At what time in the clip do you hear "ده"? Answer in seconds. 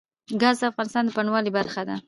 1.89-1.95